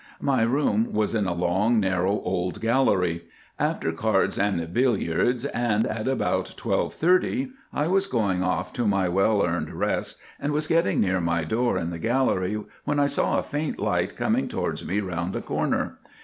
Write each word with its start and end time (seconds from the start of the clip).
My 0.19 0.41
room 0.41 0.93
was 0.93 1.13
in 1.13 1.27
a 1.27 1.33
long, 1.35 1.79
narrow, 1.79 2.21
old 2.23 2.59
gallery. 2.59 3.25
After 3.59 3.91
cards 3.91 4.39
and 4.39 4.73
billiards, 4.73 5.45
and 5.45 5.85
at 5.85 6.07
about 6.07 6.55
12.30, 6.57 7.51
I 7.71 7.85
was 7.85 8.07
going 8.07 8.41
off 8.41 8.73
to 8.73 8.87
my 8.87 9.07
well 9.07 9.45
earned 9.45 9.71
rest, 9.71 10.17
and 10.39 10.53
was 10.53 10.65
getting 10.65 11.01
near 11.01 11.21
my 11.21 11.43
door 11.43 11.77
in 11.77 11.91
the 11.91 11.99
gallery, 11.99 12.59
when 12.83 12.99
I 12.99 13.05
saw 13.05 13.37
a 13.37 13.43
faint 13.43 13.77
light 13.77 14.15
coming 14.15 14.47
towards 14.47 14.83
me 14.83 15.01
round 15.01 15.35
a 15.35 15.41
corner. 15.41 15.99